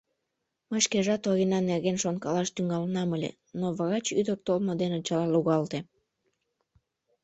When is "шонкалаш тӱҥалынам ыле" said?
2.03-3.31